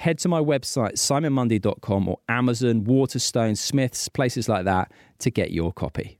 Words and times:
head 0.00 0.18
to 0.18 0.28
my 0.28 0.40
website, 0.40 0.94
simonmundie.com 0.94 2.08
or 2.08 2.18
Amazon, 2.28 2.84
Waterstone, 2.84 3.54
Smiths, 3.54 4.08
places 4.08 4.48
like 4.48 4.64
that 4.64 4.90
to 5.18 5.30
get 5.30 5.50
your 5.50 5.72
copy. 5.72 6.18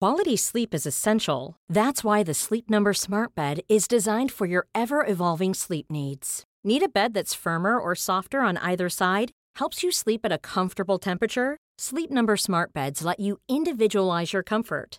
Quality 0.00 0.36
sleep 0.36 0.74
is 0.74 0.86
essential. 0.86 1.56
That's 1.68 2.04
why 2.04 2.22
the 2.22 2.34
Sleep 2.34 2.70
Number 2.70 2.94
Smart 2.94 3.34
Bed 3.34 3.60
is 3.68 3.88
designed 3.88 4.32
for 4.32 4.46
your 4.46 4.66
ever 4.72 5.04
evolving 5.04 5.54
sleep 5.54 5.86
needs. 5.90 6.44
Need 6.64 6.84
a 6.84 6.88
bed 6.88 7.14
that's 7.14 7.34
firmer 7.34 7.78
or 7.78 7.94
softer 7.94 8.40
on 8.40 8.56
either 8.58 8.88
side? 8.88 9.32
Helps 9.56 9.82
you 9.82 9.90
sleep 9.90 10.20
at 10.24 10.32
a 10.32 10.38
comfortable 10.38 10.98
temperature? 10.98 11.56
Sleep 11.78 12.10
Number 12.10 12.36
Smart 12.36 12.72
Beds 12.72 13.02
let 13.02 13.18
you 13.20 13.38
individualize 13.48 14.32
your 14.32 14.44
comfort 14.44 14.98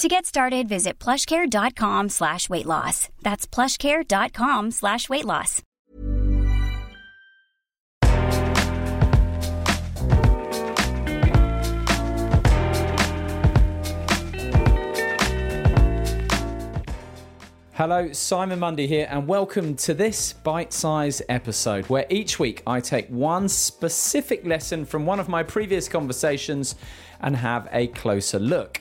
To 0.00 0.08
get 0.08 0.24
started, 0.24 0.66
visit 0.66 0.98
plushcare.com 0.98 2.08
slash 2.08 2.48
weight 2.48 2.64
loss. 2.64 3.10
That's 3.20 3.46
plushcare.com 3.46 4.70
slash 4.70 5.10
weight 5.10 5.26
loss. 5.26 5.60
Hello, 17.74 18.10
Simon 18.12 18.58
Mundie 18.58 18.88
here, 18.88 19.06
and 19.10 19.28
welcome 19.28 19.76
to 19.76 19.92
this 19.92 20.32
bite 20.32 20.72
sized 20.72 21.20
episode 21.28 21.84
where 21.90 22.06
each 22.08 22.38
week 22.38 22.62
I 22.66 22.80
take 22.80 23.06
one 23.08 23.50
specific 23.50 24.46
lesson 24.46 24.86
from 24.86 25.04
one 25.04 25.20
of 25.20 25.28
my 25.28 25.42
previous 25.42 25.90
conversations 25.90 26.74
and 27.20 27.36
have 27.36 27.68
a 27.70 27.88
closer 27.88 28.38
look. 28.38 28.80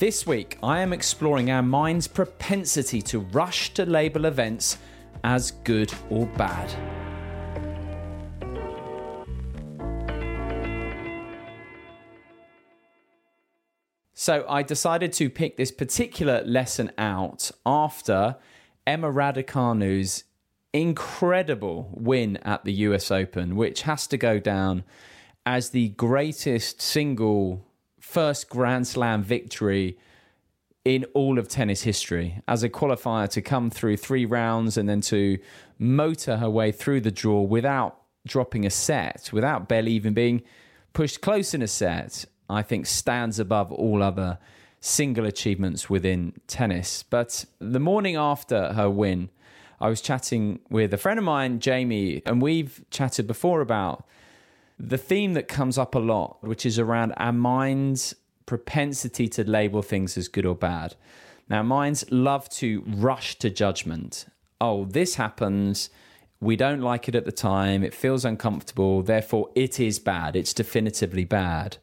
This 0.00 0.26
week, 0.26 0.56
I 0.62 0.80
am 0.80 0.94
exploring 0.94 1.50
our 1.50 1.60
mind's 1.62 2.08
propensity 2.08 3.02
to 3.02 3.18
rush 3.18 3.74
to 3.74 3.84
label 3.84 4.24
events 4.24 4.78
as 5.22 5.50
good 5.50 5.92
or 6.08 6.24
bad. 6.24 6.70
So, 14.14 14.46
I 14.48 14.62
decided 14.62 15.12
to 15.12 15.28
pick 15.28 15.58
this 15.58 15.70
particular 15.70 16.42
lesson 16.46 16.92
out 16.96 17.50
after 17.66 18.36
Emma 18.86 19.12
Raducanu's 19.12 20.24
incredible 20.72 21.90
win 21.92 22.38
at 22.38 22.64
the 22.64 22.72
US 22.72 23.10
Open, 23.10 23.54
which 23.54 23.82
has 23.82 24.06
to 24.06 24.16
go 24.16 24.38
down 24.38 24.82
as 25.44 25.70
the 25.70 25.90
greatest 25.90 26.80
single 26.80 27.66
first 28.00 28.48
Grand 28.48 28.86
Slam 28.86 29.22
victory 29.22 29.98
in 30.84 31.04
all 31.14 31.38
of 31.38 31.46
tennis 31.46 31.82
history 31.82 32.40
as 32.48 32.62
a 32.62 32.68
qualifier 32.68 33.28
to 33.28 33.42
come 33.42 33.70
through 33.70 33.96
three 33.96 34.24
rounds 34.24 34.76
and 34.76 34.88
then 34.88 35.00
to 35.02 35.38
motor 35.78 36.38
her 36.38 36.48
way 36.48 36.72
through 36.72 37.00
the 37.00 37.10
draw 37.10 37.42
without 37.42 38.00
dropping 38.26 38.66
a 38.66 38.70
set, 38.70 39.30
without 39.32 39.68
barely 39.68 39.92
even 39.92 40.14
being 40.14 40.42
pushed 40.92 41.20
close 41.20 41.54
in 41.54 41.62
a 41.62 41.68
set, 41.68 42.24
I 42.48 42.62
think 42.62 42.86
stands 42.86 43.38
above 43.38 43.70
all 43.70 44.02
other 44.02 44.38
single 44.80 45.26
achievements 45.26 45.90
within 45.90 46.32
tennis. 46.46 47.02
But 47.02 47.44
the 47.58 47.80
morning 47.80 48.16
after 48.16 48.72
her 48.72 48.88
win, 48.88 49.30
I 49.80 49.88
was 49.88 50.00
chatting 50.00 50.60
with 50.70 50.92
a 50.92 50.98
friend 50.98 51.18
of 51.18 51.24
mine, 51.24 51.60
Jamie, 51.60 52.22
and 52.26 52.42
we've 52.42 52.82
chatted 52.90 53.26
before 53.26 53.60
about 53.60 54.06
the 54.80 54.98
theme 54.98 55.34
that 55.34 55.46
comes 55.46 55.76
up 55.76 55.94
a 55.94 55.98
lot, 55.98 56.38
which 56.40 56.64
is 56.64 56.78
around 56.78 57.12
our 57.18 57.32
mind's 57.32 58.14
propensity 58.46 59.28
to 59.28 59.48
label 59.48 59.82
things 59.82 60.16
as 60.16 60.26
good 60.26 60.46
or 60.46 60.54
bad. 60.54 60.94
Now, 61.48 61.62
minds 61.62 62.04
love 62.10 62.48
to 62.50 62.82
rush 62.86 63.36
to 63.40 63.50
judgment. 63.50 64.26
Oh, 64.60 64.86
this 64.86 65.16
happens. 65.16 65.90
We 66.40 66.56
don't 66.56 66.80
like 66.80 67.08
it 67.08 67.14
at 67.14 67.26
the 67.26 67.32
time. 67.32 67.82
It 67.84 67.94
feels 67.94 68.24
uncomfortable. 68.24 69.02
Therefore, 69.02 69.50
it 69.54 69.78
is 69.78 69.98
bad. 69.98 70.36
It's 70.36 70.54
definitively 70.54 71.24
bad. 71.24 71.76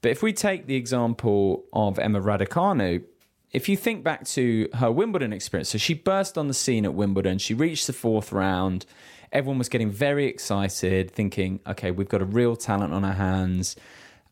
But 0.00 0.12
if 0.12 0.22
we 0.22 0.32
take 0.32 0.66
the 0.66 0.76
example 0.76 1.64
of 1.72 1.98
Emma 1.98 2.20
Raducanu, 2.20 3.02
if 3.52 3.68
you 3.68 3.76
think 3.76 4.02
back 4.02 4.24
to 4.28 4.68
her 4.74 4.90
Wimbledon 4.90 5.32
experience, 5.32 5.68
so 5.68 5.78
she 5.78 5.94
burst 5.94 6.38
on 6.38 6.48
the 6.48 6.54
scene 6.54 6.84
at 6.84 6.94
Wimbledon, 6.94 7.38
she 7.38 7.52
reached 7.52 7.86
the 7.86 7.92
fourth 7.92 8.32
round. 8.32 8.86
Everyone 9.30 9.58
was 9.58 9.68
getting 9.68 9.90
very 9.90 10.26
excited, 10.26 11.10
thinking, 11.10 11.60
okay, 11.66 11.90
we've 11.90 12.08
got 12.08 12.22
a 12.22 12.26
real 12.26 12.56
talent 12.56 12.94
on 12.94 13.04
our 13.04 13.12
hands. 13.12 13.76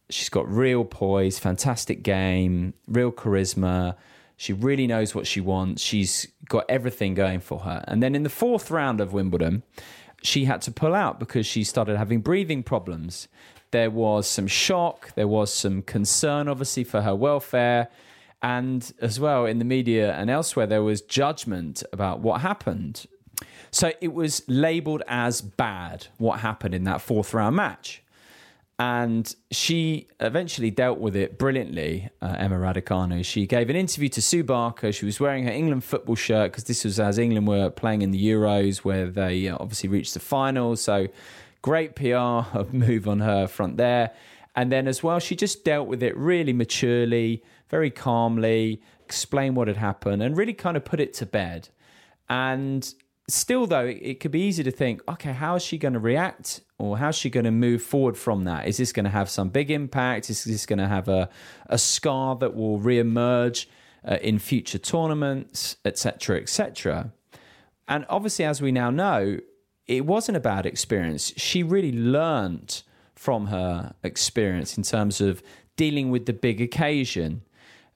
She's 0.09 0.31
got 0.31 0.51
real 0.51 0.85
poise, 0.85 1.39
fantastic 1.39 2.03
game, 2.03 2.75
real 2.89 3.13
charisma. 3.13 3.97
She 4.37 4.55
really 4.55 4.87
knows 4.87 5.15
what 5.15 5.27
she 5.27 5.41
wants. 5.41 5.83
She's 5.83 6.27
got 6.49 6.65
everything 6.69 7.13
going 7.13 7.41
for 7.41 7.61
her. 7.61 7.85
And 7.87 8.03
then 8.03 8.15
in 8.15 8.23
the 8.23 8.31
fourth 8.31 8.71
round 8.71 9.01
of 9.01 9.13
Wimbledon, 9.13 9.63
she 10.23 10.47
had 10.47 10.63
to 10.63 10.73
pull 10.73 10.95
out 10.95 11.21
because 11.21 11.47
she 11.47 11.63
started 11.63 11.99
having 11.99 12.21
breathing 12.21 12.63
problems. 12.63 13.29
There 13.71 13.91
was 13.91 14.27
some 14.27 14.47
shock, 14.47 15.15
there 15.15 15.29
was 15.29 15.53
some 15.53 15.83
concern, 15.83 16.49
obviously, 16.49 16.85
for 16.85 17.03
her 17.03 17.15
welfare. 17.15 17.89
And 18.43 18.93
as 19.01 19.21
well 19.21 19.45
in 19.45 19.59
the 19.59 19.65
media 19.65 20.15
and 20.15 20.31
elsewhere, 20.31 20.67
there 20.67 20.83
was 20.83 21.03
judgment 21.03 21.83
about 21.93 22.21
what 22.21 22.41
happened. 22.41 23.07
So 23.71 23.93
it 24.01 24.13
was 24.13 24.43
labeled 24.49 25.03
as 25.07 25.41
bad 25.41 26.07
what 26.19 26.41
happened 26.41 26.75
in 26.75 26.85
that 26.85 27.01
fourth 27.01 27.35
round 27.35 27.57
match. 27.57 28.03
And 28.79 29.35
she 29.51 30.09
eventually 30.21 30.71
dealt 30.71 30.99
with 30.99 31.15
it 31.15 31.39
brilliantly, 31.39 32.09
uh, 32.23 32.37
Emma 32.39 32.57
Raducanu. 32.57 33.23
She 33.23 33.47
gave 33.47 33.69
an 33.69 33.77
interview 33.77 34.09
to 34.09 34.23
Sue 34.23 34.43
Barker. 34.43 34.91
She 34.91 35.05
was 35.05 35.21
wearing 35.21 35.45
her 35.45 35.51
England 35.51 35.85
football 35.85 36.15
shirt 36.15 36.53
because 36.53 36.65
this 36.65 36.85
was 36.85 36.99
as 36.99 37.19
England 37.19 37.47
were 37.47 37.69
playing 37.69 38.01
in 38.01 38.11
the 38.11 38.25
Euros, 38.31 38.79
where 38.79 39.07
they 39.11 39.49
uh, 39.49 39.59
obviously 39.61 39.91
reached 39.91 40.15
the 40.15 40.21
final. 40.21 40.77
So 40.77 41.09
great 41.61 41.95
PR 41.95 42.41
move 42.73 43.07
on 43.07 43.21
her 43.21 43.47
front 43.47 43.77
there. 43.77 44.13
And 44.55 44.71
then 44.73 44.89
as 44.89 45.03
well, 45.03 45.19
she 45.19 45.37
just 45.37 45.65
dealt 45.65 45.87
with 45.87 46.03
it 46.03 46.17
really 46.17 46.53
maturely, 46.53 47.43
very 47.69 47.91
calmly, 47.91 48.83
explained 49.05 49.57
what 49.57 49.69
had 49.69 49.77
happened, 49.77 50.23
and 50.23 50.37
really 50.37 50.55
kind 50.55 50.77
of 50.77 50.85
put 50.85 51.01
it 51.01 51.15
to 51.15 51.27
bed. 51.27 51.69
And 52.29 52.93
still, 53.29 53.67
though, 53.67 53.87
it 53.87 54.21
could 54.21 54.31
be 54.31 54.41
easy 54.43 54.63
to 54.63 54.71
think, 54.71 55.03
okay, 55.09 55.33
how 55.33 55.57
is 55.57 55.63
she 55.63 55.79
going 55.79 55.95
to 55.95 56.01
react 56.01 56.61
or 56.79 56.99
how's 56.99 57.17
she 57.17 57.31
going 57.31 57.45
to 57.45 57.51
move 57.51 57.83
forward 57.83 58.17
from 58.17 58.45
that? 58.45 58.67
Is 58.67 58.77
this 58.77 58.93
going 58.93 59.05
to 59.05 59.11
have 59.11 59.29
some 59.29 59.51
big 59.51 59.71
impact? 59.71 60.31
Is 60.31 60.45
this 60.45 60.67
going 60.67 60.79
to 60.79 60.89
have 60.89 61.09
a, 61.09 61.29
a 61.67 61.79
scar 61.79 62.37
that 62.37 62.55
will 62.55 62.79
reemerge 62.79 63.67
uh, 64.09 64.19
in 64.23 64.39
future 64.39 64.79
tournaments, 64.79 65.77
etc., 65.85 66.39
etc.? 66.41 67.13
And 67.87 68.07
obviously, 68.09 68.45
as 68.45 68.63
we 68.63 68.73
now 68.73 68.91
know, 68.91 69.39
it 69.87 70.07
wasn't 70.07 70.37
a 70.37 70.41
bad 70.41 70.67
experience. 70.67 71.33
She 71.37 71.63
really 71.63 71.93
learned 71.93 72.83
from 73.21 73.49
her 73.49 73.95
experience 74.03 74.79
in 74.79 74.83
terms 74.83 75.21
of 75.21 75.43
dealing 75.77 76.11
with 76.11 76.25
the 76.25 76.33
big 76.33 76.59
occasion. 76.59 77.43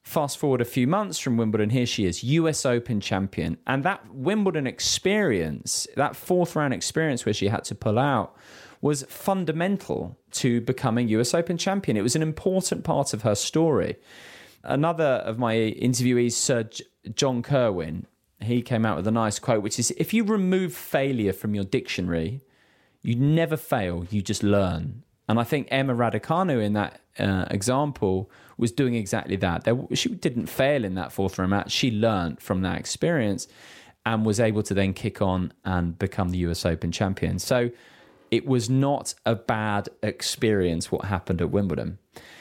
Fast 0.03 0.37
forward 0.37 0.61
a 0.61 0.67
few 0.67 0.87
months 0.87 1.19
from 1.19 1.39
Wimbledon, 1.39 1.71
here 1.71 1.87
she 1.87 2.05
is, 2.05 2.23
US 2.23 2.67
Open 2.67 3.01
champion. 3.01 3.57
And 3.67 3.85
that 3.85 4.15
Wimbledon 4.15 4.67
experience, 4.67 5.87
that 5.97 6.15
fourth 6.15 6.55
round 6.55 6.75
experience 6.75 7.25
where 7.25 7.33
she 7.33 7.49
had 7.49 7.65
to 7.65 7.75
pull 7.75 7.99
out, 7.99 8.37
was 8.83 9.05
fundamental 9.05 10.19
to 10.33 10.61
becoming 10.61 11.09
US 11.09 11.33
Open 11.33 11.57
champion. 11.57 11.97
It 11.97 12.03
was 12.03 12.17
an 12.17 12.21
important 12.21 12.85
part 12.85 13.15
of 13.15 13.23
her 13.23 13.35
story. 13.35 13.97
Another 14.63 15.23
of 15.25 15.39
my 15.39 15.55
interviewees, 15.55 16.33
Sir 16.33 16.69
John 17.15 17.43
Kirwan, 17.43 18.05
he 18.43 18.61
came 18.61 18.85
out 18.85 18.99
with 18.99 19.07
a 19.07 19.11
nice 19.11 19.39
quote, 19.39 19.63
which 19.63 19.79
is 19.79 19.91
if 19.93 20.13
you 20.13 20.23
remove 20.23 20.75
failure 20.75 21.33
from 21.33 21.55
your 21.55 21.65
dictionary, 21.65 22.43
you 23.01 23.15
never 23.15 23.57
fail, 23.57 24.07
you 24.11 24.21
just 24.21 24.43
learn. 24.43 25.04
And 25.29 25.39
I 25.39 25.45
think 25.45 25.69
Emma 25.71 25.95
Raducanu 25.95 26.63
in 26.63 26.75
that 26.75 27.01
uh, 27.19 27.47
example 27.51 28.31
was 28.59 28.73
doing 28.73 28.95
exactly 28.95 29.37
that. 29.37 29.65
There, 29.65 29.77
she 29.95 30.11
didn't 30.11 30.47
fail 30.47 30.85
in 30.85 30.95
that 30.95 31.13
fourth 31.13 31.39
round 31.39 31.51
match. 31.51 31.71
She 31.71 31.91
learned 31.91 32.41
from 32.41 32.63
that 32.63 32.79
experience 32.79 33.49
and 34.07 34.27
was 34.27 34.39
able 34.39 34.63
to 34.65 34.75
then 34.75 34.93
kick 34.93 35.23
on 35.23 35.53
and 35.65 35.99
become 35.99 36.31
the 36.31 36.39
US 36.39 36.67
Open 36.67 36.93
champion. 36.93 37.39
So 37.39 37.71
it 38.31 38.47
was 38.47 38.69
not 38.69 39.15
a 39.25 39.35
bad 39.35 39.89
experience 40.03 40.91
what 40.91 41.07
happened 41.07 41.41
at 41.41 41.51
Wimbledon. 41.51 41.99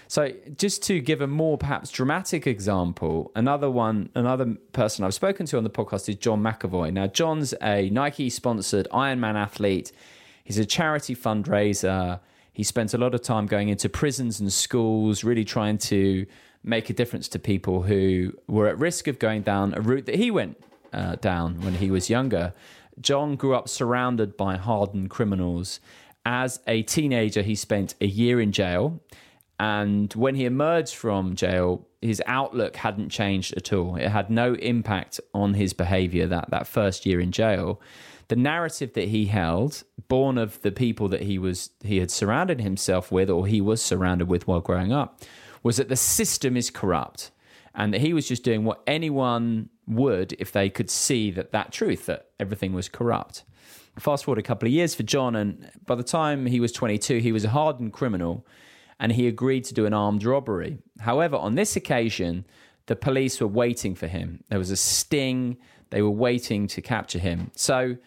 So 0.08 0.32
just 0.58 0.84
to 0.84 1.00
give 1.00 1.22
a 1.22 1.28
more 1.28 1.58
perhaps 1.58 1.90
dramatic 1.90 2.46
example, 2.46 3.32
another 3.36 3.70
one, 3.70 4.10
another 4.14 4.56
person 4.72 5.06
I've 5.06 5.14
spoken 5.14 5.46
to 5.48 5.58
on 5.58 5.64
the 5.64 5.70
podcast 5.70 6.10
is 6.10 6.16
John 6.16 6.44
McAvoy. 6.44 6.94
Now, 6.94 7.08
John's 7.08 7.54
a 7.62 7.90
Nike 7.90 8.30
sponsored 8.30 8.88
Ironman 8.92 9.36
athlete. 9.36 9.92
He's 10.44 10.58
a 10.58 10.66
charity 10.66 11.16
fundraiser. 11.16 12.20
He 12.54 12.64
spent 12.64 12.94
a 12.94 12.98
lot 12.98 13.16
of 13.16 13.22
time 13.22 13.48
going 13.48 13.70
into 13.70 13.90
prisons 13.90 14.40
and 14.40 14.54
schools, 14.54 15.24
really 15.24 15.44
trying 15.44 15.80
to 15.80 16.26
make 16.64 16.90
a 16.90 16.94
difference 16.94 17.28
to 17.30 17.40
people 17.40 17.82
who 17.82 18.34
were 18.48 18.68
at 18.68 18.78
risk 18.78 19.08
of 19.08 19.20
going 19.20 19.42
down 19.42 19.74
a 19.74 19.82
route 19.82 20.06
that 20.06 20.16
he 20.16 20.32
went 20.32 20.58
uh, 20.94 21.16
down 21.16 21.60
when 21.62 21.74
he 21.74 21.92
was 21.92 22.10
younger. 22.10 22.54
John 23.02 23.36
grew 23.36 23.56
up 23.56 23.68
surrounded 23.68 24.38
by 24.38 24.56
hardened 24.56 25.10
criminals. 25.10 25.80
As 26.26 26.62
a 26.68 26.84
teenager, 26.84 27.42
he 27.42 27.56
spent 27.56 27.96
a 28.00 28.06
year 28.06 28.40
in 28.40 28.52
jail. 28.52 29.02
And 29.60 30.14
when 30.14 30.36
he 30.36 30.46
emerged 30.46 30.96
from 30.96 31.36
jail, 31.36 31.88
his 32.02 32.22
outlook 32.26 32.76
hadn't 32.76 33.10
changed 33.10 33.56
at 33.58 33.74
all. 33.74 33.96
It 33.96 34.10
had 34.10 34.30
no 34.30 34.54
impact 34.56 35.20
on 35.34 35.56
his 35.56 35.74
behavior 35.74 36.28
that, 36.28 36.50
that 36.52 36.68
first 36.68 37.06
year 37.06 37.20
in 37.20 37.32
jail 37.32 37.82
the 38.34 38.40
narrative 38.42 38.94
that 38.94 39.10
he 39.10 39.28
held, 39.28 39.84
born 40.08 40.40
of 40.40 40.60
the 40.64 40.72
people 40.72 41.08
that 41.08 41.22
he 41.22 41.38
was 41.38 41.70
he 41.84 42.00
had 42.00 42.10
surrounded 42.10 42.60
himself 42.60 43.12
with 43.12 43.30
or 43.30 43.46
he 43.46 43.62
was 43.62 43.80
surrounded 43.80 44.28
with 44.28 44.48
while 44.48 44.60
growing 44.60 44.92
up, 44.92 45.22
was 45.62 45.78
that 45.78 45.88
the 45.88 45.96
system 45.96 46.58
is 46.58 46.72
corrupt 46.72 47.30
and 47.76 47.94
that 47.94 48.02
he 48.02 48.12
was 48.12 48.28
just 48.28 48.44
doing 48.44 48.66
what 48.66 48.82
anyone 48.88 49.70
would 49.86 50.34
if 50.40 50.52
they 50.52 50.68
could 50.68 50.90
see 50.90 51.30
that 51.30 51.52
that 51.52 51.72
truth 51.72 52.08
that 52.08 52.32
everything 52.40 52.74
was 52.74 52.90
corrupt. 52.90 53.44
Fast 54.00 54.26
forward 54.26 54.40
a 54.40 54.42
couple 54.42 54.68
of 54.68 54.74
years 54.74 54.96
for 54.96 55.04
John, 55.04 55.36
and 55.36 55.70
by 55.86 55.94
the 55.94 56.02
time 56.02 56.48
he 56.48 56.60
was 56.60 56.72
22, 56.72 57.20
he 57.20 57.32
was 57.32 57.46
a 57.46 57.50
hardened 57.50 57.94
criminal 57.94 58.48
and 59.00 59.12
he 59.12 59.28
agreed 59.28 59.64
to 59.66 59.76
do 59.76 59.86
an 59.86 59.94
armed 59.94 60.24
robbery. 60.24 60.80
However, 61.02 61.36
on 61.36 61.54
this 61.54 61.76
occasion, 61.76 62.46
the 62.88 62.96
police 62.96 63.40
were 63.40 63.46
waiting 63.46 63.94
for 63.94 64.08
him. 64.08 64.44
There 64.50 64.58
was 64.58 64.72
a 64.72 64.76
sting, 64.76 65.58
they 65.92 66.02
were 66.02 66.10
waiting 66.10 66.66
to 66.70 66.82
capture 66.82 67.20
him. 67.20 67.52
So 67.56 67.98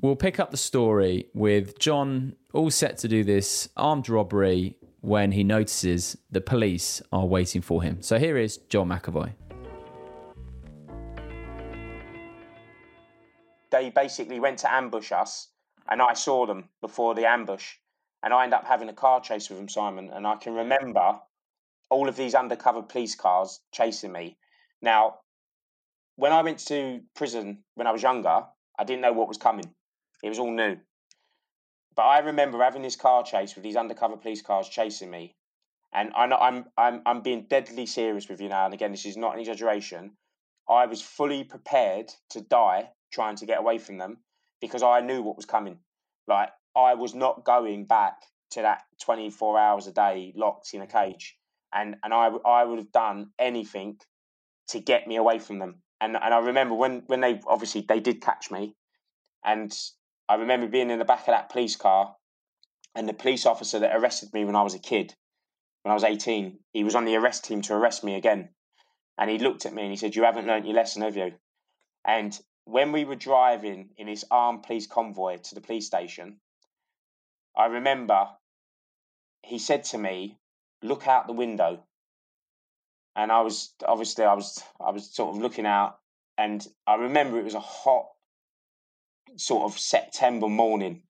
we'll 0.00 0.16
pick 0.16 0.40
up 0.40 0.50
the 0.50 0.56
story 0.56 1.26
with 1.34 1.78
John 1.78 2.34
all 2.52 2.70
set 2.70 2.98
to 2.98 3.08
do 3.08 3.22
this 3.22 3.68
armed 3.76 4.08
robbery 4.08 4.76
when 5.00 5.32
he 5.32 5.44
notices 5.44 6.16
the 6.30 6.40
police 6.40 7.02
are 7.12 7.26
waiting 7.26 7.62
for 7.62 7.82
him. 7.82 8.02
So 8.02 8.18
here 8.18 8.36
is 8.36 8.58
John 8.68 8.88
McAvoy. 8.88 9.32
They 13.70 13.90
basically 13.90 14.40
went 14.40 14.58
to 14.60 14.72
ambush 14.72 15.12
us, 15.12 15.48
and 15.88 16.02
I 16.02 16.14
saw 16.14 16.44
them 16.44 16.68
before 16.80 17.14
the 17.14 17.26
ambush, 17.26 17.74
and 18.22 18.34
I 18.34 18.44
ended 18.44 18.58
up 18.58 18.66
having 18.66 18.88
a 18.88 18.92
car 18.92 19.20
chase 19.20 19.48
with 19.48 19.58
them, 19.58 19.68
Simon. 19.68 20.10
And 20.12 20.26
I 20.26 20.36
can 20.36 20.54
remember 20.54 21.20
all 21.88 22.08
of 22.08 22.16
these 22.16 22.34
undercover 22.34 22.82
police 22.82 23.14
cars 23.14 23.60
chasing 23.72 24.12
me. 24.12 24.36
Now, 24.82 25.18
when 26.16 26.32
I 26.32 26.42
went 26.42 26.58
to 26.66 27.00
prison 27.14 27.62
when 27.74 27.86
I 27.86 27.92
was 27.92 28.02
younger, 28.02 28.44
I 28.78 28.84
didn't 28.84 29.02
know 29.02 29.12
what 29.12 29.28
was 29.28 29.38
coming. 29.38 29.72
It 30.22 30.28
was 30.28 30.38
all 30.38 30.50
new. 30.50 30.76
But 31.96 32.02
I 32.02 32.18
remember 32.20 32.62
having 32.62 32.82
this 32.82 32.96
car 32.96 33.22
chase 33.24 33.54
with 33.54 33.64
these 33.64 33.76
undercover 33.76 34.16
police 34.16 34.42
cars 34.42 34.68
chasing 34.68 35.10
me. 35.10 35.36
And 35.92 36.12
I 36.14 36.24
I'm, 36.24 36.66
I'm, 36.78 37.02
I'm 37.04 37.20
being 37.20 37.46
deadly 37.48 37.86
serious 37.86 38.28
with 38.28 38.40
you 38.40 38.48
now. 38.48 38.64
And 38.64 38.74
again, 38.74 38.92
this 38.92 39.06
is 39.06 39.16
not 39.16 39.34
an 39.34 39.40
exaggeration. 39.40 40.12
I 40.68 40.86
was 40.86 41.02
fully 41.02 41.42
prepared 41.42 42.12
to 42.30 42.40
die 42.40 42.90
trying 43.12 43.36
to 43.36 43.46
get 43.46 43.58
away 43.58 43.78
from 43.78 43.98
them 43.98 44.18
because 44.60 44.82
I 44.84 45.00
knew 45.00 45.20
what 45.20 45.36
was 45.36 45.46
coming. 45.46 45.78
Like, 46.28 46.50
I 46.76 46.94
was 46.94 47.14
not 47.14 47.44
going 47.44 47.86
back 47.86 48.22
to 48.52 48.62
that 48.62 48.82
24 49.02 49.58
hours 49.58 49.86
a 49.88 49.92
day 49.92 50.32
locked 50.36 50.72
in 50.74 50.80
a 50.80 50.86
mm-hmm. 50.86 51.12
cage. 51.12 51.36
And, 51.72 51.96
and 52.04 52.14
I, 52.14 52.28
I 52.46 52.64
would 52.64 52.78
have 52.78 52.92
done 52.92 53.30
anything 53.38 53.98
to 54.68 54.80
get 54.80 55.06
me 55.06 55.16
away 55.16 55.38
from 55.38 55.58
them. 55.58 55.82
And, 56.00 56.16
and 56.16 56.32
I 56.32 56.38
remember 56.38 56.74
when, 56.74 57.02
when 57.06 57.20
they 57.20 57.40
obviously 57.46 57.84
they 57.86 58.00
did 58.00 58.22
catch 58.22 58.50
me 58.50 58.74
and 59.44 59.76
I 60.30 60.36
remember 60.36 60.68
being 60.68 60.90
in 60.90 61.00
the 61.00 61.04
back 61.04 61.22
of 61.22 61.32
that 61.34 61.50
police 61.50 61.74
car, 61.74 62.14
and 62.94 63.08
the 63.08 63.12
police 63.12 63.46
officer 63.46 63.80
that 63.80 63.96
arrested 63.96 64.32
me 64.32 64.44
when 64.44 64.54
I 64.54 64.62
was 64.62 64.74
a 64.74 64.78
kid, 64.78 65.12
when 65.82 65.90
I 65.90 65.94
was 65.94 66.04
18, 66.04 66.56
he 66.72 66.84
was 66.84 66.94
on 66.94 67.04
the 67.04 67.16
arrest 67.16 67.44
team 67.44 67.62
to 67.62 67.74
arrest 67.74 68.04
me 68.04 68.14
again. 68.14 68.50
And 69.18 69.28
he 69.28 69.38
looked 69.38 69.66
at 69.66 69.72
me 69.72 69.82
and 69.82 69.90
he 69.90 69.96
said, 69.96 70.14
You 70.14 70.22
haven't 70.22 70.46
learnt 70.46 70.66
your 70.66 70.76
lesson, 70.76 71.02
have 71.02 71.16
you? 71.16 71.32
And 72.04 72.40
when 72.64 72.92
we 72.92 73.04
were 73.04 73.16
driving 73.16 73.90
in 73.96 74.06
this 74.06 74.24
armed 74.30 74.62
police 74.62 74.86
convoy 74.86 75.38
to 75.38 75.54
the 75.56 75.60
police 75.60 75.86
station, 75.86 76.38
I 77.56 77.66
remember 77.66 78.28
he 79.42 79.58
said 79.58 79.82
to 79.86 79.98
me, 79.98 80.38
Look 80.80 81.08
out 81.08 81.26
the 81.26 81.32
window. 81.32 81.82
And 83.16 83.32
I 83.32 83.40
was 83.40 83.74
obviously 83.84 84.24
I 84.24 84.34
was 84.34 84.62
I 84.80 84.92
was 84.92 85.12
sort 85.12 85.34
of 85.34 85.42
looking 85.42 85.66
out 85.66 85.98
and 86.38 86.64
I 86.86 86.94
remember 86.94 87.36
it 87.40 87.44
was 87.44 87.54
a 87.54 87.60
hot 87.60 88.06
sort 89.36 89.64
of 89.64 89.78
September 89.78 90.48
morning, 90.48 91.02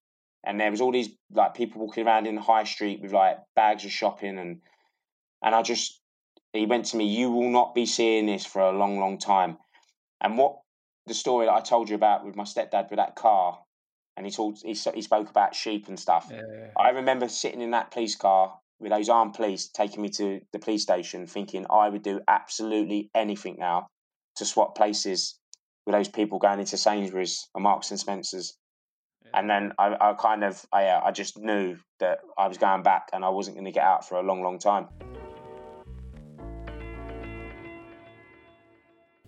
and 0.43 0.59
there 0.59 0.71
was 0.71 0.81
all 0.81 0.91
these 0.91 1.09
like 1.31 1.53
people 1.53 1.81
walking 1.81 2.05
around 2.05 2.27
in 2.27 2.35
the 2.35 2.41
high 2.41 2.63
street 2.63 3.01
with 3.01 3.11
like 3.11 3.37
bags 3.55 3.85
of 3.85 3.91
shopping, 3.91 4.37
and 4.37 4.61
and 5.43 5.55
I 5.55 5.61
just 5.61 5.99
he 6.53 6.65
went 6.65 6.85
to 6.87 6.97
me, 6.97 7.05
"You 7.05 7.31
will 7.31 7.49
not 7.49 7.75
be 7.75 7.85
seeing 7.85 8.25
this 8.25 8.45
for 8.45 8.61
a 8.61 8.71
long, 8.71 8.99
long 8.99 9.17
time." 9.17 9.57
And 10.19 10.37
what 10.37 10.59
the 11.07 11.13
story 11.13 11.45
that 11.45 11.53
I 11.53 11.61
told 11.61 11.89
you 11.89 11.95
about 11.95 12.25
with 12.25 12.35
my 12.35 12.43
stepdad 12.43 12.89
with 12.89 12.97
that 12.97 13.15
car, 13.15 13.59
and 14.17 14.25
he 14.25 14.31
told 14.31 14.59
he, 14.61 14.73
he 14.73 15.01
spoke 15.01 15.29
about 15.29 15.55
sheep 15.55 15.87
and 15.87 15.99
stuff. 15.99 16.27
Yeah, 16.29 16.41
yeah. 16.51 16.67
I 16.77 16.89
remember 16.89 17.27
sitting 17.27 17.61
in 17.61 17.71
that 17.71 17.91
police 17.91 18.15
car 18.15 18.57
with 18.79 18.91
those 18.91 19.09
armed 19.09 19.35
police 19.35 19.67
taking 19.67 20.01
me 20.01 20.09
to 20.09 20.41
the 20.53 20.59
police 20.59 20.81
station, 20.81 21.27
thinking 21.27 21.65
I 21.69 21.89
would 21.89 22.03
do 22.03 22.21
absolutely 22.27 23.09
anything 23.13 23.57
now 23.59 23.87
to 24.35 24.45
swap 24.45 24.75
places 24.75 25.37
with 25.85 25.93
those 25.93 26.07
people 26.07 26.39
going 26.39 26.59
into 26.59 26.77
Sainsbury's 26.77 27.47
or 27.53 27.61
Marks 27.61 27.91
and 27.91 27.99
Spencers. 27.99 28.57
Yeah. 29.23 29.39
And 29.39 29.49
then 29.49 29.73
I, 29.77 29.95
I 29.99 30.13
kind 30.13 30.43
of, 30.43 30.65
I, 30.71 30.85
uh, 30.85 31.01
I 31.05 31.11
just 31.11 31.37
knew 31.37 31.77
that 31.99 32.19
I 32.37 32.47
was 32.47 32.57
going 32.57 32.83
back 32.83 33.09
and 33.13 33.25
I 33.25 33.29
wasn't 33.29 33.55
going 33.55 33.65
to 33.65 33.71
get 33.71 33.83
out 33.83 34.07
for 34.07 34.15
a 34.15 34.23
long, 34.23 34.43
long 34.43 34.59
time. 34.59 34.87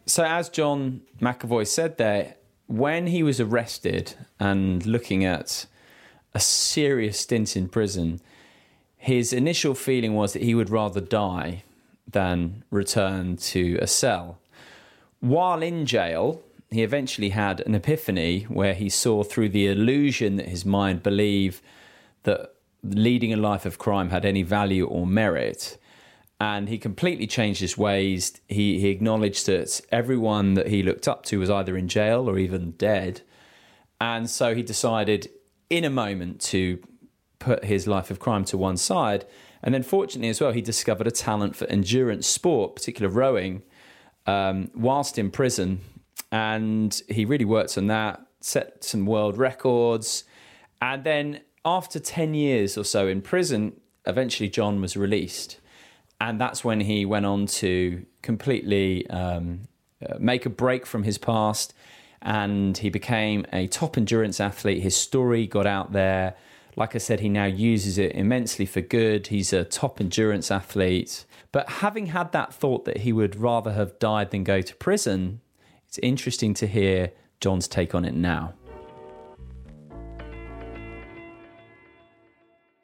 So, 0.06 0.26
as 0.26 0.50
John 0.50 1.02
McAvoy 1.22 1.66
said 1.66 1.98
there, 1.98 2.36
when 2.68 3.08
he 3.08 3.24
was 3.24 3.40
arrested 3.40 4.16
and 4.40 4.86
looking 4.86 5.24
at 5.24 5.66
a 6.34 6.40
serious 6.40 7.20
stint 7.20 7.56
in 7.56 7.70
prison, 7.70 8.20
his 8.98 9.32
initial 9.32 9.76
feeling 9.76 10.14
was 10.14 10.34
that 10.34 10.42
he 10.42 10.56
would 10.56 10.70
rather 10.70 11.00
die 11.00 11.64
than 12.08 12.64
return 12.70 13.38
to 13.38 13.78
a 13.82 13.88
cell. 13.88 14.40
While 15.24 15.63
in 15.63 15.86
jail, 15.86 16.44
he 16.70 16.84
eventually 16.84 17.30
had 17.30 17.62
an 17.62 17.75
epiphany 17.75 18.42
where 18.50 18.74
he 18.74 18.89
saw 18.89 19.24
through 19.24 19.50
the 19.50 19.68
illusion 19.68 20.36
that 20.36 20.50
his 20.50 20.65
mind 20.65 21.01
believed 21.01 21.62
that 22.24 22.56
leading 22.84 23.32
a 23.32 23.38
life 23.38 23.65
of 23.65 23.77
crime 23.77 24.10
had 24.10 24.25
any 24.25 24.44
value 24.44 24.86
or 24.86 25.08
merit. 25.08 25.77
And 26.42 26.68
he 26.68 26.77
completely 26.77 27.25
changed 27.25 27.62
his 27.62 27.77
ways. 27.77 28.34
He, 28.50 28.82
he 28.82 28.89
acknowledged 28.89 29.46
that 29.46 29.80
everyone 29.94 30.56
that 30.56 30.68
he 30.68 30.84
looked 30.84 31.08
up 31.08 31.24
to 31.27 31.39
was 31.39 31.50
either 31.50 31.77
in 31.77 31.88
jail 31.88 32.30
or 32.30 32.38
even 32.38 32.72
dead. 32.72 33.22
And 34.01 34.30
so 34.30 34.53
he 34.53 34.62
decided 34.62 35.30
in 35.70 35.86
a 35.86 35.89
moment 35.89 36.42
to 36.51 36.80
put 37.39 37.63
his 37.63 37.88
life 37.88 38.12
of 38.12 38.20
crime 38.20 38.44
to 38.44 38.58
one 38.58 38.75
side. 38.75 39.24
And 39.63 39.74
then, 39.74 39.84
fortunately, 39.84 40.27
as 40.27 40.42
well, 40.42 40.51
he 40.51 40.62
discovered 40.62 41.08
a 41.08 41.12
talent 41.12 41.56
for 41.56 41.65
endurance 41.68 42.27
sport, 42.27 42.75
particularly 42.75 43.15
rowing, 43.15 43.63
um, 44.25 44.70
whilst 44.75 45.18
in 45.18 45.32
prison, 45.32 45.82
and 46.32 47.01
he 47.10 47.25
really 47.25 47.46
worked 47.46 47.77
on 47.77 47.88
that, 47.88 48.22
set 48.39 48.84
some 48.84 49.06
world 49.06 49.38
records, 49.38 50.24
and 50.82 51.03
then 51.03 51.42
after 51.65 52.00
ten 52.00 52.34
years 52.34 52.77
or 52.77 52.84
so 52.84 53.08
in 53.08 53.22
prison, 53.22 53.80
eventually 54.06 54.50
John 54.50 54.82
was 54.82 54.98
released, 54.98 55.60
and 56.20 56.39
that's 56.39 56.63
when 56.63 56.82
he 56.82 57.06
went 57.06 57.25
on 57.25 57.46
to 57.48 58.06
completely 58.22 59.08
um, 59.10 59.62
uh, 60.08 60.15
make 60.20 60.46
a 60.46 60.50
break 60.50 60.86
from 60.86 61.03
his 61.03 61.18
past, 61.18 61.74
and 62.22 62.77
he 62.77 62.89
became 62.89 63.46
a 63.51 63.68
top 63.68 63.98
endurance 63.98 64.39
athlete. 64.39 64.82
His 64.82 64.96
story 64.96 65.48
got 65.48 65.65
out 65.65 65.92
there. 65.92 66.36
Like 66.75 66.96
I 66.96 66.98
said, 66.98 67.20
he 67.20 67.30
now 67.30 67.46
uses 67.46 67.98
it 67.98 68.13
immensely 68.13 68.65
for 68.65 68.82
good. 68.82 69.27
He's 69.27 69.53
a 69.53 69.63
top 69.63 70.01
endurance 70.01 70.50
athlete. 70.50 71.25
But 71.51 71.70
having 71.70 72.08
had 72.08 72.32
that 72.32 72.53
thought 72.53 72.86
that 72.86 72.98
he 72.98 73.13
would 73.13 73.36
rather 73.36 73.74
have 73.74 74.00
died 74.00 74.32
than 74.32 74.44
go 74.44 74.62
to 74.62 74.75
prison, 74.75 75.42
it's 75.88 76.00
interesting 76.00 76.53
to 76.56 76.68
hear 76.68 77.12
John's 77.39 77.68
take 77.68 77.94
on 77.94 78.06
it 78.06 78.15
now. 78.15 78.53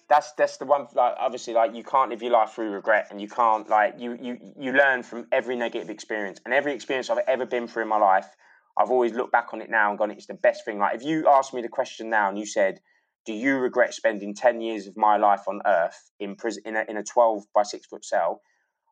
that's 0.09 0.31
that's 0.33 0.57
the 0.57 0.65
one 0.65 0.87
like 0.95 1.13
obviously 1.19 1.53
like 1.53 1.73
you 1.75 1.83
can't 1.83 2.09
live 2.09 2.21
your 2.21 2.31
life 2.31 2.49
through 2.49 2.71
regret 2.71 3.07
and 3.11 3.21
you 3.21 3.27
can't 3.27 3.69
like 3.69 3.93
you 3.99 4.17
you 4.19 4.37
you 4.59 4.73
learn 4.73 5.03
from 5.03 5.27
every 5.31 5.55
negative 5.55 5.89
experience 5.89 6.41
and 6.45 6.53
every 6.53 6.73
experience 6.73 7.09
I've 7.09 7.19
ever 7.27 7.45
been 7.45 7.67
through 7.67 7.83
in 7.83 7.89
my 7.89 7.97
life 7.97 8.27
I've 8.75 8.89
always 8.89 9.13
looked 9.13 9.31
back 9.31 9.53
on 9.53 9.61
it 9.61 9.69
now 9.69 9.91
and 9.91 9.99
gone 9.99 10.09
it's 10.09 10.25
the 10.25 10.33
best 10.33 10.65
thing 10.65 10.79
like 10.79 10.95
if 10.95 11.03
you 11.03 11.27
asked 11.29 11.53
me 11.53 11.61
the 11.61 11.69
question 11.69 12.09
now 12.09 12.27
and 12.27 12.39
you 12.39 12.47
said 12.47 12.81
do 13.29 13.35
you 13.35 13.57
regret 13.57 13.93
spending 13.93 14.33
10 14.33 14.59
years 14.59 14.87
of 14.87 14.97
my 14.97 15.15
life 15.17 15.41
on 15.47 15.61
earth 15.63 16.09
in 16.19 16.35
prison 16.35 16.63
in 16.65 16.75
a, 16.75 16.83
in 16.89 16.97
a 16.97 17.03
12 17.03 17.43
by 17.53 17.61
6 17.61 17.85
foot 17.85 18.03
cell 18.03 18.41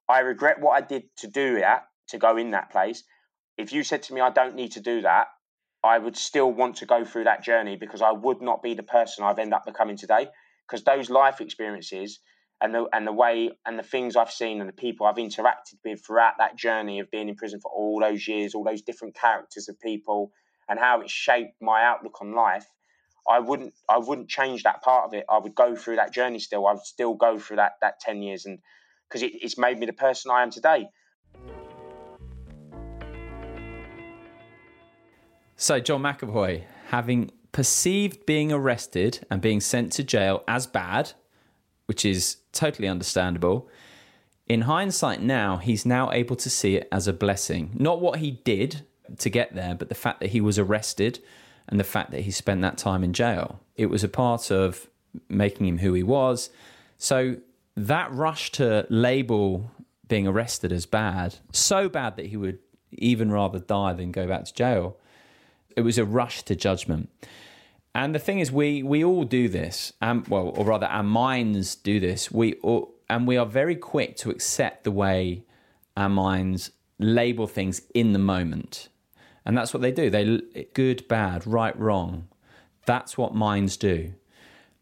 I 0.08 0.20
regret 0.20 0.62
what 0.62 0.78
I 0.78 0.86
did 0.86 1.06
to 1.18 1.28
do 1.28 1.60
that 1.62 1.86
to 2.10 2.20
go 2.20 2.38
in 2.38 2.52
that 2.52 2.70
place 2.70 3.04
if 3.58 3.74
you 3.74 3.82
said 3.82 4.04
to 4.04 4.14
me 4.14 4.22
I 4.22 4.30
don't 4.30 4.54
need 4.54 4.74
to 4.74 4.80
do 4.80 5.02
that 5.02 5.30
I 5.84 5.98
would 5.98 6.16
still 6.16 6.52
want 6.52 6.76
to 6.78 6.86
go 6.86 7.04
through 7.04 7.24
that 7.24 7.44
journey 7.44 7.78
because 7.78 8.04
I 8.04 8.12
would 8.12 8.40
not 8.40 8.62
be 8.62 8.76
the 8.76 8.84
person 8.84 9.24
I've 9.24 9.40
ended 9.40 9.54
up 9.54 9.66
becoming 9.66 9.98
today 9.98 10.28
because 10.68 10.84
those 10.84 11.10
life 11.10 11.42
experiences 11.42 12.20
and 12.62 12.76
the 12.76 12.86
and 12.94 13.08
the 13.08 13.14
way 13.14 13.50
and 13.66 13.80
the 13.80 13.84
things 13.84 14.16
I've 14.16 14.30
seen 14.32 14.60
and 14.60 14.70
the 14.70 14.84
people 14.86 15.08
I've 15.08 15.16
interacted 15.16 15.78
with 15.84 16.06
throughout 16.06 16.34
that 16.38 16.58
journey 16.58 17.00
of 17.00 17.10
being 17.10 17.28
in 17.28 17.36
prison 17.36 17.60
for 17.60 17.72
all 17.72 18.00
those 18.00 18.28
years, 18.28 18.54
all 18.54 18.64
those 18.64 18.84
different 18.84 19.16
characters 19.16 19.68
of 19.68 19.80
people, 19.80 20.32
and 20.70 20.78
how 20.78 21.02
it 21.02 21.10
shaped 21.10 21.60
my 21.60 21.84
outlook 21.84 22.22
on 22.22 22.36
life. 22.36 22.68
I 23.30 23.40
wouldn't 23.40 23.74
I 23.90 23.98
wouldn't 23.98 24.30
change 24.30 24.64
that 24.64 24.82
part 24.82 25.06
of 25.06 25.14
it. 25.14 25.26
I 25.30 25.38
would 25.38 25.56
go 25.56 25.76
through 25.76 25.98
that 25.98 26.14
journey 26.14 26.40
still. 26.40 26.66
I 26.66 26.74
would 26.74 26.86
still 26.86 27.14
go 27.14 27.38
through 27.38 27.58
that 27.58 27.74
that 27.82 28.00
ten 28.00 28.22
years, 28.22 28.46
and 28.46 28.60
because 29.08 29.22
it, 29.22 29.34
it's 29.42 29.58
made 29.58 29.78
me 29.78 29.86
the 29.86 29.94
person 29.94 30.32
I 30.32 30.44
am 30.44 30.52
today. 30.52 30.88
So 35.56 35.80
John 35.80 36.04
McAvoy, 36.04 36.64
having 36.90 37.32
perceived 37.52 38.26
being 38.26 38.52
arrested 38.52 39.26
and 39.32 39.42
being 39.42 39.60
sent 39.60 39.92
to 39.94 40.04
jail 40.04 40.44
as 40.48 40.68
bad, 40.68 41.14
which 41.88 42.06
is 42.06 42.38
totally 42.52 42.88
understandable. 42.88 43.68
In 44.48 44.62
hindsight, 44.62 45.22
now 45.22 45.58
he's 45.58 45.86
now 45.86 46.12
able 46.12 46.36
to 46.38 46.50
see 46.50 46.76
it 46.76 46.88
as 46.92 47.08
a 47.08 47.14
blessing. 47.14 47.72
Not 47.74 48.00
what 48.00 48.20
he 48.20 48.32
did 48.32 48.86
to 49.18 49.30
get 49.30 49.56
there, 49.56 49.76
but 49.76 49.90
the 49.90 49.96
fact 49.96 50.20
that 50.22 50.30
he 50.30 50.40
was 50.40 50.60
arrested 50.60 51.20
and 51.68 51.80
the 51.80 51.84
fact 51.84 52.12
that 52.12 52.22
he 52.22 52.32
spent 52.32 52.62
that 52.62 52.78
time 52.78 53.04
in 53.04 53.14
jail. 53.14 53.60
It 53.76 53.88
was 53.88 54.04
a 54.04 54.10
part 54.10 54.52
of 54.52 54.88
making 55.30 55.68
him 55.68 55.80
who 55.80 55.94
he 55.94 56.04
was. 56.04 56.50
So 56.98 57.38
that 57.76 58.12
rush 58.14 58.52
to 58.54 58.86
label 58.90 59.72
being 60.08 60.28
arrested 60.28 60.72
as 60.72 60.86
bad, 60.86 61.36
so 61.52 61.90
bad 61.90 62.16
that 62.16 62.28
he 62.28 62.38
would 62.38 62.60
even 62.92 63.32
rather 63.32 63.60
die 63.60 63.94
than 63.94 64.12
go 64.12 64.28
back 64.28 64.46
to 64.46 64.54
jail, 64.54 64.98
it 65.76 65.82
was 65.82 65.98
a 65.98 66.06
rush 66.06 66.44
to 66.44 66.56
judgment. 66.56 67.10
And 67.94 68.14
the 68.14 68.20
thing 68.20 68.40
is, 68.40 68.52
we 68.52 68.84
we 68.84 69.04
all 69.04 69.24
do 69.24 69.50
this, 69.50 69.94
um, 70.02 70.24
well, 70.30 70.50
or 70.50 70.66
rather, 70.66 70.86
our 70.86 71.04
minds 71.04 71.76
do 71.76 72.00
this. 72.00 72.32
We 72.32 72.54
all, 72.56 72.94
and 73.10 73.28
we 73.28 73.38
are 73.38 73.46
very 73.46 73.76
quick 73.76 74.16
to 74.18 74.30
accept 74.30 74.84
the 74.84 74.92
way 74.92 75.44
our 75.96 76.10
minds 76.10 76.72
label 77.00 77.48
things 77.48 77.82
in 77.94 78.14
the 78.14 78.20
moment, 78.20 78.90
and 79.48 79.58
that's 79.58 79.74
what 79.74 79.82
they 79.82 79.94
do. 79.94 80.10
They 80.10 80.68
good, 80.74 81.08
bad, 81.08 81.48
right, 81.48 81.78
wrong. 81.80 82.28
That's 82.86 83.18
what 83.18 83.34
minds 83.34 83.78
do. 83.78 84.14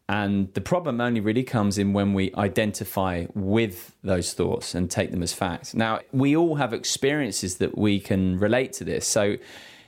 And 0.08 0.52
the 0.54 0.60
problem 0.60 1.00
only 1.00 1.20
really 1.20 1.44
comes 1.44 1.78
in 1.78 1.92
when 1.92 2.14
we 2.14 2.34
identify 2.34 3.26
with 3.32 3.94
those 4.02 4.34
thoughts 4.34 4.74
and 4.74 4.90
take 4.90 5.12
them 5.12 5.22
as 5.22 5.32
facts. 5.32 5.72
Now, 5.72 6.00
we 6.12 6.36
all 6.36 6.56
have 6.56 6.72
experiences 6.72 7.58
that 7.58 7.78
we 7.78 8.00
can 8.00 8.38
relate 8.40 8.72
to 8.74 8.84
this. 8.84 9.06
So, 9.06 9.36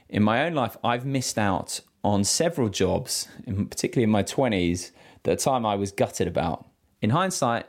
in 0.08 0.22
my 0.22 0.44
own 0.44 0.54
life, 0.54 0.76
I've 0.84 1.04
missed 1.04 1.38
out 1.38 1.80
on 2.04 2.22
several 2.22 2.68
jobs, 2.68 3.28
particularly 3.46 4.04
in 4.04 4.10
my 4.10 4.22
20s, 4.22 4.92
that 5.24 5.40
time 5.40 5.66
I 5.66 5.74
was 5.74 5.90
gutted 5.90 6.28
about. 6.28 6.66
In 7.02 7.10
hindsight, 7.10 7.66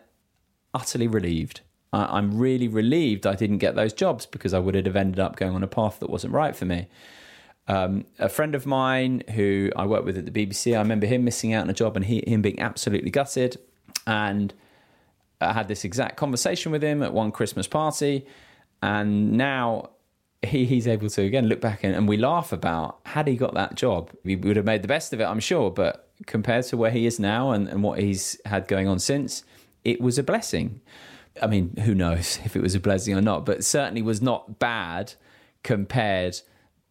utterly 0.75 1.07
relieved. 1.07 1.61
I'm 1.91 2.38
really 2.38 2.67
relieved 2.67 3.25
I 3.25 3.36
didn't 3.36 3.58
get 3.58 3.75
those 3.75 3.93
jobs 3.93 4.25
because 4.25 4.53
I 4.53 4.60
would 4.60 4.75
have 4.75 4.96
ended 4.96 5.19
up 5.19 5.36
going 5.36 5.55
on 5.55 5.63
a 5.63 5.67
path 5.67 6.00
that 6.00 6.10
wasn't 6.10 6.34
right 6.34 6.55
for 6.55 6.65
me. 6.65 6.88
Um, 7.67 8.05
a 8.17 8.29
friend 8.29 8.55
of 8.55 8.65
mine 8.65 9.24
who 9.36 9.72
I 9.75 9.86
worked 9.86 10.05
with 10.05 10.17
at 10.17 10.31
the 10.31 10.31
BBC, 10.31 10.75
I 10.75 10.79
remember 10.79 11.05
him 11.05 11.24
missing 11.24 11.53
out 11.53 11.63
on 11.63 11.69
a 11.69 11.74
job 11.74 11.96
and 11.96 12.05
he, 12.05 12.24
him 12.27 12.41
being 12.41 12.60
absolutely 12.60 13.12
gutted. 13.12 13.58
And 14.08 14.53
I 15.41 15.53
had 15.53 15.67
this 15.67 15.84
exact 15.84 16.17
conversation 16.17 16.72
with 16.72 16.84
him 16.84 17.03
at 17.03 17.13
one 17.13 17.31
Christmas 17.31 17.67
party. 17.67 18.25
And 18.81 19.34
now 19.34 19.91
he, 20.41 20.65
he's 20.65 20.88
able 20.88 21.10
to 21.10 21.22
again 21.22 21.48
look 21.48 21.62
back 21.62 21.84
and, 21.84 21.96
and 21.96 22.08
we 22.08 22.17
laugh 22.17 22.51
about 22.51 23.00
had 23.05 23.27
he 23.27 23.36
got 23.36 23.53
that 23.53 23.75
job, 23.75 24.12
he 24.24 24.36
would 24.36 24.55
have 24.55 24.65
made 24.65 24.81
the 24.81 24.88
best 24.88 25.13
of 25.13 25.19
it, 25.19 25.25
I'm 25.25 25.39
sure. 25.39 25.69
But 25.69 26.10
compared 26.25 26.65
to 26.65 26.77
where 26.77 26.91
he 26.91 27.05
is 27.05 27.19
now 27.19 27.51
and, 27.51 27.67
and 27.67 27.84
what 27.84 28.00
he's 28.00 28.39
had 28.46 28.67
going 28.67 28.88
on 28.88 29.00
since, 29.00 29.43
it 29.84 30.01
was 30.01 30.17
a 30.17 30.24
blessing. 30.24 30.81
I 31.41 31.48
mean, 31.48 31.75
who 31.77 31.96
knows 31.96 32.39
if 32.46 32.55
it 32.55 32.62
was 32.62 32.75
a 32.75 32.79
blessing 32.79 33.15
or 33.15 33.22
not, 33.22 33.46
but 33.46 33.63
certainly 33.63 34.01
was 34.01 34.22
not 34.22 34.60
bad 34.60 35.13
compared 35.63 36.39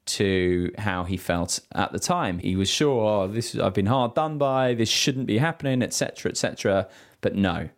to 0.07 0.73
how 0.78 1.05
he 1.05 1.17
felt 1.17 1.61
at 1.75 1.93
the 1.93 1.99
time. 1.99 2.38
He 2.38 2.57
was 2.57 2.69
sure, 2.69 3.25
oh, 3.25 3.28
this 3.28 3.57
I've 3.57 3.75
been 3.75 3.87
hard 3.87 4.14
done 4.14 4.38
by, 4.38 4.75
this 4.75 4.88
shouldn't 4.88 5.26
be 5.26 5.38
happening, 5.38 5.83
etc., 5.83 6.31
etc. 6.31 6.88
But 7.21 7.35
no. 7.35 7.69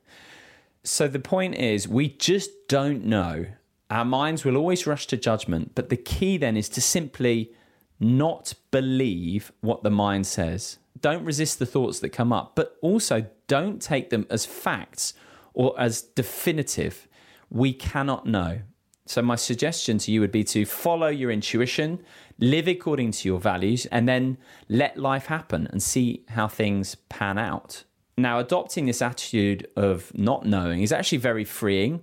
So 0.84 1.08
the 1.08 1.18
point 1.18 1.56
is, 1.56 1.88
we 1.88 2.08
just 2.08 2.50
don't 2.68 3.04
know 3.04 3.46
our 3.90 4.04
minds 4.04 4.44
will 4.44 4.56
always 4.56 4.86
rush 4.86 5.06
to 5.08 5.16
judgment, 5.16 5.72
but 5.74 5.88
the 5.88 5.96
key 5.96 6.36
then 6.36 6.56
is 6.56 6.68
to 6.70 6.80
simply 6.80 7.52
not 7.98 8.54
believe 8.70 9.50
what 9.60 9.82
the 9.82 9.90
mind 9.90 10.26
says. 10.26 10.78
Don't 11.00 11.24
resist 11.24 11.58
the 11.58 11.66
thoughts 11.66 11.98
that 12.00 12.10
come 12.10 12.32
up, 12.32 12.54
but 12.54 12.76
also 12.82 13.26
don't 13.48 13.82
take 13.82 14.10
them 14.10 14.26
as 14.30 14.46
facts 14.46 15.12
or 15.60 15.78
as 15.78 16.00
definitive. 16.00 17.06
We 17.50 17.74
cannot 17.74 18.24
know. 18.24 18.60
So, 19.04 19.20
my 19.20 19.36
suggestion 19.36 19.98
to 19.98 20.10
you 20.10 20.22
would 20.22 20.32
be 20.32 20.44
to 20.44 20.64
follow 20.64 21.08
your 21.08 21.30
intuition, 21.30 22.02
live 22.38 22.66
according 22.66 23.10
to 23.12 23.28
your 23.28 23.38
values, 23.38 23.84
and 23.86 24.08
then 24.08 24.38
let 24.70 24.96
life 24.96 25.26
happen 25.26 25.66
and 25.70 25.82
see 25.82 26.24
how 26.28 26.48
things 26.48 26.94
pan 27.10 27.36
out. 27.36 27.84
Now, 28.16 28.38
adopting 28.38 28.86
this 28.86 29.02
attitude 29.02 29.68
of 29.76 30.10
not 30.14 30.46
knowing 30.46 30.80
is 30.80 30.92
actually 30.92 31.18
very 31.18 31.44
freeing 31.44 32.00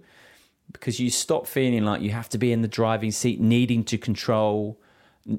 because 0.71 0.99
you 0.99 1.09
stop 1.09 1.47
feeling 1.47 1.83
like 1.83 2.03
you 2.03 2.11
have 2.11 2.29
to 2.29 2.37
be 2.37 2.51
in 2.51 2.61
the 2.61 2.67
driving 2.67 3.11
seat, 3.11 3.39
needing 3.39 3.83
to 3.85 3.97
control, 3.97 4.79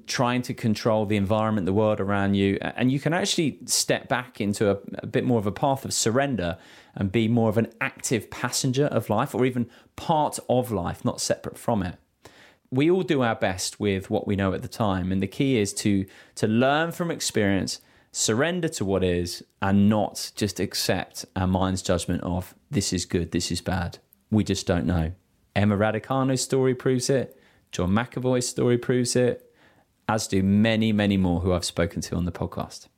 trying 0.07 0.43
to 0.43 0.55
control 0.55 1.07
the 1.07 1.17
environment, 1.17 1.65
the 1.65 1.73
world 1.73 2.01
around 2.01 2.35
you. 2.35 2.59
And 2.61 2.93
you 2.93 3.01
can 3.01 3.15
actually 3.15 3.59
step 3.65 4.09
back 4.09 4.41
into 4.41 4.71
a, 4.71 4.79
a, 4.99 5.07
bit 5.07 5.25
more 5.25 5.39
of 5.39 5.47
a 5.47 5.53
path 5.53 5.85
of 5.85 5.95
surrender 5.95 6.59
and 6.95 7.11
be 7.11 7.29
more 7.29 7.49
of 7.49 7.57
an 7.57 7.73
active 7.81 8.31
passenger 8.31 8.87
of 8.87 9.09
life 9.09 9.35
or 9.35 9.47
even 9.47 9.69
part 9.97 10.39
of 10.49 10.71
life, 10.71 11.05
not 11.05 11.21
separate 11.21 11.57
from 11.57 11.83
it. 11.83 11.97
We 12.71 12.91
all 12.91 13.03
do 13.03 13.23
our 13.23 13.35
best 13.35 13.81
with 13.81 14.11
what 14.11 14.27
we 14.27 14.37
know 14.37 14.53
at 14.53 14.61
the 14.61 14.69
time. 14.69 15.11
And 15.11 15.23
the 15.23 15.27
key 15.27 15.59
is 15.59 15.73
to, 15.75 16.05
to 16.35 16.47
learn 16.47 16.93
from 16.93 17.11
experience, 17.11 17.81
surrender 18.13 18.69
to 18.69 18.85
what 18.85 19.03
is, 19.03 19.43
and 19.63 19.89
not 19.89 20.33
just 20.37 20.61
accept 20.61 21.25
our 21.35 21.47
mind's 21.47 21.81
judgment 21.81 22.23
of 22.25 22.55
this 22.71 22.93
is 22.93 23.07
good, 23.07 23.31
this 23.31 23.51
is 23.51 23.63
bad. 23.63 23.99
We 24.31 24.45
just 24.45 24.67
don't 24.67 24.85
know. 24.85 25.13
Emma 25.57 25.77
Raducanu's 25.77 26.43
story 26.43 26.75
proves 26.75 27.09
it. 27.09 27.41
John 27.73 27.91
McAvoy's 27.91 28.49
story 28.49 28.79
proves 28.79 29.17
it, 29.17 29.48
as 30.09 30.27
do 30.27 30.43
many, 30.43 30.93
many 30.93 31.17
more 31.17 31.41
who 31.41 31.53
I've 31.53 31.65
spoken 31.65 32.01
to 32.03 32.17
on 32.17 32.25
the 32.25 32.33
podcast. 32.33 32.89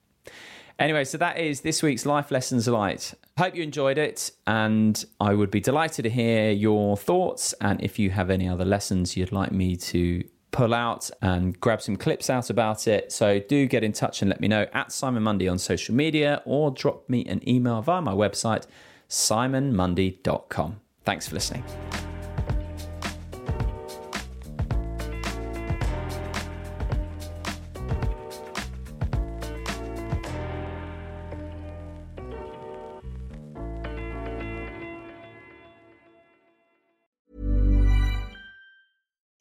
Anyway, 0.78 1.04
so 1.04 1.18
that 1.18 1.36
is 1.36 1.60
this 1.60 1.82
week's 1.82 2.06
Life 2.06 2.30
Lessons 2.30 2.66
Light. 2.66 3.12
Hope 3.36 3.54
you 3.54 3.62
enjoyed 3.62 3.98
it, 3.98 4.30
and 4.46 5.04
I 5.20 5.34
would 5.34 5.50
be 5.50 5.60
delighted 5.60 6.04
to 6.04 6.10
hear 6.10 6.50
your 6.50 6.96
thoughts. 6.96 7.52
And 7.60 7.82
if 7.82 7.98
you 7.98 8.10
have 8.10 8.30
any 8.30 8.48
other 8.48 8.64
lessons 8.64 9.14
you'd 9.14 9.30
like 9.30 9.52
me 9.52 9.76
to 9.76 10.24
pull 10.52 10.72
out 10.72 11.10
and 11.20 11.58
grab 11.60 11.82
some 11.82 11.96
clips 11.96 12.30
out 12.30 12.48
about 12.48 12.88
it, 12.88 13.12
so 13.12 13.40
do 13.40 13.66
get 13.66 13.84
in 13.84 13.92
touch 13.92 14.22
and 14.22 14.30
let 14.30 14.40
me 14.40 14.48
know 14.48 14.66
at 14.72 14.90
Simon 14.90 15.22
Mundie 15.22 15.50
on 15.50 15.58
social 15.58 15.94
media 15.94 16.40
or 16.46 16.70
drop 16.70 17.08
me 17.10 17.26
an 17.26 17.46
email 17.46 17.82
via 17.82 18.00
my 18.00 18.12
website, 18.12 18.66
simonmundie.com. 19.08 20.80
Thanks 21.04 21.28
for 21.28 21.34
listening. 21.34 22.09